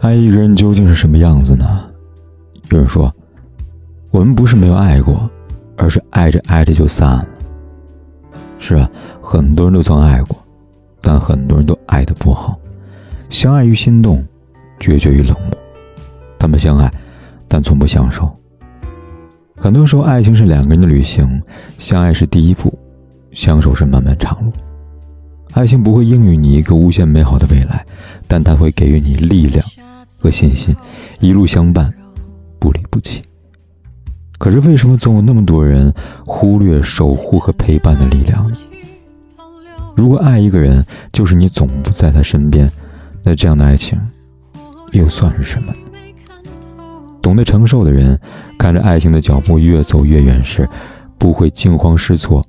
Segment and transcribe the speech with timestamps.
[0.00, 1.84] 爱一个人究竟是什么样子呢？
[2.70, 3.14] 有人说，
[4.10, 5.28] 我们不是没有爱过，
[5.76, 7.26] 而是爱着爱着就散了。
[8.58, 8.90] 是啊，
[9.20, 10.42] 很多人都曾爱过，
[11.02, 12.58] 但很多人都爱的不好。
[13.28, 14.24] 相爱于心动，
[14.78, 15.58] 决绝于冷漠。
[16.38, 16.90] 他们相爱，
[17.46, 18.34] 但从不相守。
[19.54, 21.42] 很多时候，爱情是两个人的旅行，
[21.76, 22.72] 相爱是第一步，
[23.32, 24.50] 相守是漫漫长路。
[25.52, 27.84] 爱情不会应予你一个无限美好的未来，
[28.26, 29.62] 但它会给予你力量。
[30.20, 30.76] 和信心，
[31.20, 31.92] 一路相伴，
[32.58, 33.22] 不离不弃。
[34.38, 35.92] 可是为什么总有那么多人
[36.24, 38.56] 忽略守护和陪伴的力量呢？
[39.96, 42.70] 如果爱一个人就是你总不在他身边，
[43.22, 44.00] 那这样的爱情
[44.92, 45.74] 又算是什么？
[47.20, 48.18] 懂得承受的人，
[48.58, 50.66] 看着爱情的脚步越走越远时，
[51.18, 52.42] 不会惊慌失措，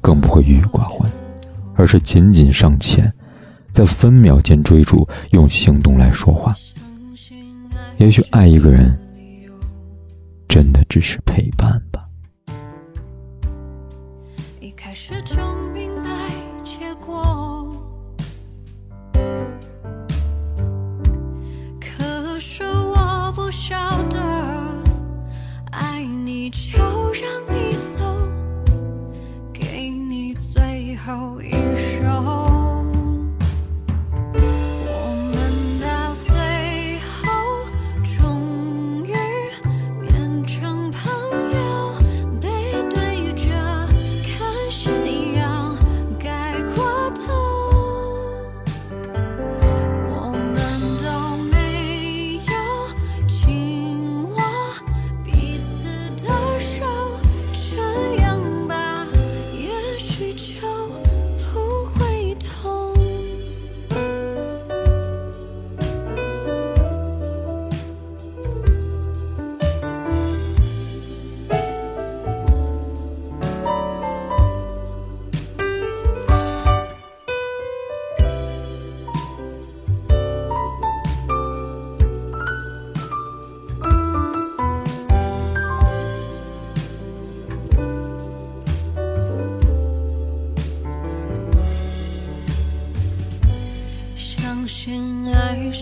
[0.00, 1.08] 更不会郁郁寡欢，
[1.76, 3.12] 而是紧紧上前，
[3.70, 6.52] 在分秒间追逐，用行动来说话。
[7.98, 8.96] 也许爱一个人，
[10.48, 12.08] 真的只是陪伴吧。
[14.60, 15.34] 一开始就
[15.74, 16.08] 明白
[16.62, 17.76] 结果，
[21.80, 24.20] 可是我不晓得，
[25.72, 28.04] 爱你就让你走，
[29.52, 31.50] 给你最后一
[32.00, 32.47] 首。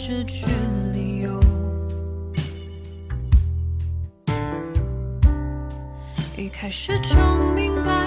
[0.08, 0.46] 失去
[0.92, 1.40] 理由，
[6.36, 7.16] 一开始就
[7.56, 8.06] 明白